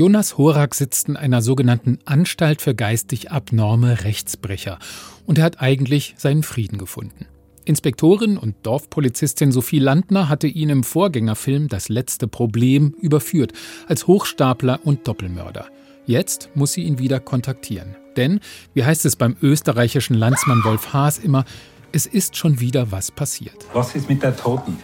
[0.00, 4.78] Jonas Horak sitzt in einer sogenannten Anstalt für geistig abnorme Rechtsbrecher
[5.26, 7.26] und er hat eigentlich seinen Frieden gefunden.
[7.66, 13.52] Inspektorin und Dorfpolizistin Sophie Landner hatte ihn im Vorgängerfilm Das letzte Problem überführt,
[13.88, 15.66] als Hochstapler und Doppelmörder.
[16.06, 17.94] Jetzt muss sie ihn wieder kontaktieren.
[18.16, 18.40] Denn,
[18.72, 21.44] wie heißt es beim österreichischen Landsmann Wolf Haas immer,
[21.92, 23.66] es ist schon wieder was passiert.
[23.74, 24.78] Was ist mit der Toten?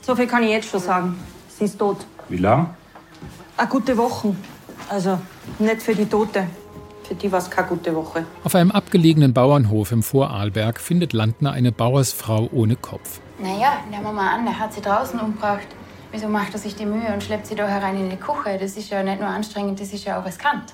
[0.00, 1.14] So viel kann ich jetzt schon sagen.
[1.56, 1.98] Sie ist tot.
[2.28, 2.74] Wie lang?
[3.58, 4.36] Eine gute Woche.
[4.88, 5.18] Also
[5.58, 6.46] nicht für die Tote.
[7.02, 8.24] Für die war es keine gute Woche.
[8.44, 13.20] Auf einem abgelegenen Bauernhof im Vorarlberg findet Landner eine Bauersfrau ohne Kopf.
[13.40, 15.66] Naja, nehmen wir mal an, der hat sie draußen umgebracht.
[16.12, 18.58] Wieso macht er sich die Mühe und schleppt sie da herein in die Küche?
[18.60, 20.72] Das ist ja nicht nur anstrengend, das ist ja auch riskant.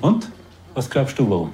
[0.00, 0.30] Und?
[0.72, 1.52] Was glaubst du, warum?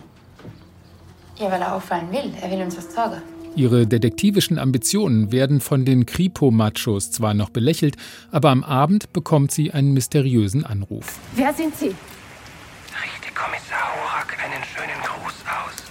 [1.36, 2.32] Ja, weil er auffallen will.
[2.40, 3.20] Er will uns was sagen.
[3.56, 7.96] Ihre detektivischen Ambitionen werden von den Kripo-Machos zwar noch belächelt,
[8.30, 11.18] aber am Abend bekommt sie einen mysteriösen Anruf.
[11.34, 11.86] Wer sind Sie?
[11.86, 15.82] Richte Kommissar Horak einen schönen Gruß aus.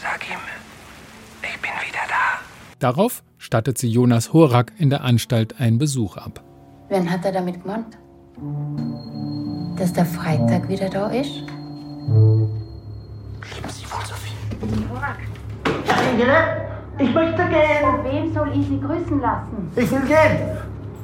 [0.00, 0.38] Sag ihm,
[1.42, 2.40] ich bin wieder da.
[2.78, 6.42] Darauf stattet sie Jonas Horak in der Anstalt einen Besuch ab.
[6.88, 7.98] Wen hat er damit gemeint?
[9.78, 11.42] Dass der Freitag wieder da ist?
[12.06, 14.88] Lieben Sie wohl so viel.
[14.90, 15.18] Horak,
[16.14, 16.66] Engele,
[17.00, 17.80] ich möchte gehen.
[17.80, 19.68] von wem soll ich Sie grüßen lassen?
[19.74, 20.38] Ich will gehen.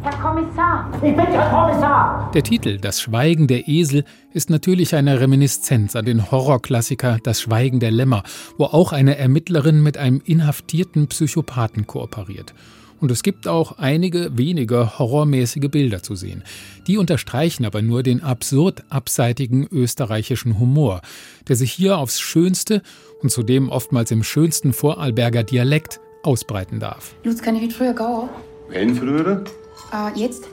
[0.02, 0.88] Herr Kommissar!
[0.94, 2.30] Ich bin der Kommissar.
[2.32, 7.80] Der Titel Das Schweigen der Esel ist natürlich eine Reminiszenz an den Horrorklassiker Das Schweigen
[7.80, 8.22] der Lämmer,
[8.56, 12.54] wo auch eine Ermittlerin mit einem inhaftierten Psychopathen kooperiert.
[13.00, 16.44] Und es gibt auch einige wenige horrormäßige Bilder zu sehen.
[16.86, 21.00] Die unterstreichen aber nur den absurd abseitigen österreichischen Humor,
[21.48, 22.82] der sich hier aufs Schönste
[23.22, 27.14] und zudem oftmals im schönsten Vorarlberger Dialekt ausbreiten darf.
[27.24, 28.28] Lutz, kann ich früher gehen?
[28.68, 29.44] Wenn früher?
[29.92, 30.48] Äh, jetzt?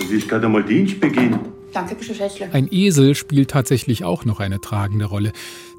[0.00, 1.57] Es ist gerade einmal du Schätzle.
[2.52, 5.32] Ein Esel spielt tatsächlich auch noch eine tragende Rolle.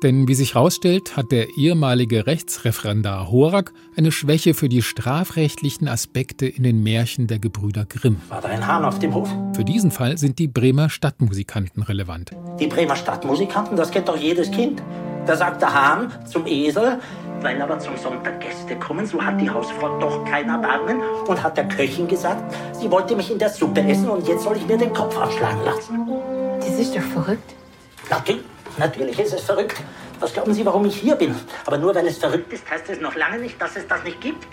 [0.04, 6.46] Denn wie sich herausstellt, hat der ehemalige Rechtsreferendar Horak eine Schwäche für die strafrechtlichen Aspekte
[6.48, 8.18] in den Märchen der Gebrüder Grimm.
[8.30, 9.30] War da ein Hahn auf dem Hof?
[9.56, 12.32] Für diesen Fall sind die Bremer Stadtmusikanten relevant.
[12.60, 14.82] Die Bremer Stadtmusikanten, das kennt doch jedes Kind.
[15.26, 17.00] Da sagt der Hahn zum Esel,
[17.42, 21.58] weil aber zum Sonntag Gäste kommen, so hat die Hausfrau doch kein Erbarmen und hat
[21.58, 24.78] der Köchin gesagt, sie wollte mich in der Suppe essen und jetzt soll ich mir
[24.78, 26.08] den Kopf abschlagen lassen.
[26.60, 27.54] Das ist doch verrückt.
[28.10, 28.44] Natürlich,
[28.78, 29.78] natürlich ist es verrückt.
[30.20, 31.34] Was glauben Sie, warum ich hier bin?
[31.66, 34.20] Aber nur weil es verrückt ist, heißt es noch lange nicht, dass es das nicht
[34.20, 34.48] gibt.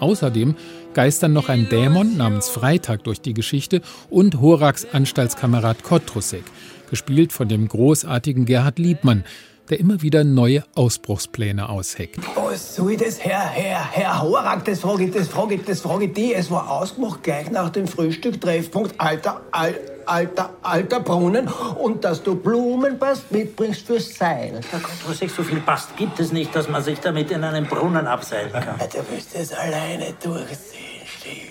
[0.00, 0.56] Außerdem
[0.92, 6.44] geistern noch ein Dämon namens Freitag durch die Geschichte und Horaks Anstaltskamerad Kotrusek,
[6.90, 9.24] gespielt von dem großartigen Gerhard Liebmann,
[9.70, 12.18] der immer wieder neue Ausbruchspläne ausheckt.
[12.34, 14.64] Was soll das, Herr, Herr, Herr Horak?
[14.64, 16.34] Das frage ich, das frage ich, das frage ich die.
[16.34, 19.74] Es war ausgemacht gleich nach dem Frühstück, Treffpunkt Alter, Al,
[20.06, 24.60] Alter, Alter Brunnen und dass du Blumenbast mitbringst fürs Seil.
[24.70, 27.44] Herr Gott, was ich so viel passt, gibt es nicht, dass man sich damit in
[27.44, 28.76] einen Brunnen abseilen kann.
[28.80, 30.97] Ja, Du wirst es alleine durchsehen.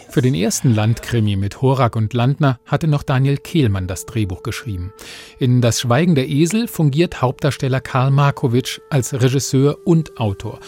[0.10, 4.94] Für den ersten Landkrimi mit Horak und Landner hatte noch Daniel Kehlmann das Drehbuch geschrieben.
[5.38, 10.60] In Das Schweigen der Esel fungiert Hauptdarsteller Karl Markowitsch als Regisseur und Autor.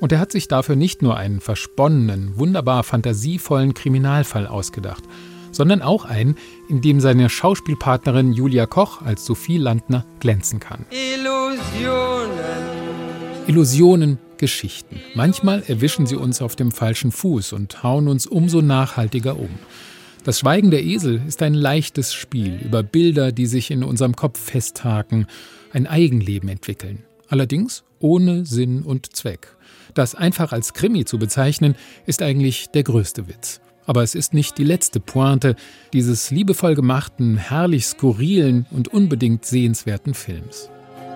[0.00, 5.04] Und er hat sich dafür nicht nur einen versponnenen, wunderbar fantasievollen Kriminalfall ausgedacht,
[5.52, 6.36] sondern auch einen,
[6.68, 10.84] in dem seine Schauspielpartnerin Julia Koch als Sophie Landner glänzen kann.
[13.46, 15.00] Illusionen, Geschichten.
[15.14, 19.50] Manchmal erwischen sie uns auf dem falschen Fuß und hauen uns umso nachhaltiger um.
[20.24, 24.40] Das Schweigen der Esel ist ein leichtes Spiel über Bilder, die sich in unserem Kopf
[24.40, 25.26] festhaken,
[25.72, 27.04] ein Eigenleben entwickeln.
[27.28, 29.56] Allerdings ohne Sinn und Zweck.
[29.94, 31.76] Das einfach als Krimi zu bezeichnen,
[32.06, 33.60] ist eigentlich der größte Witz.
[33.86, 35.54] Aber es ist nicht die letzte Pointe
[35.92, 40.70] dieses liebevoll gemachten, herrlich skurrilen und unbedingt sehenswerten Films.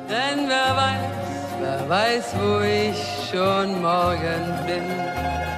[0.08, 1.29] Denn wer weiß,
[1.70, 5.49] wer weiß, wo ich schon morgen bin.